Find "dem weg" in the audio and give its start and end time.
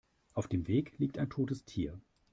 0.47-0.97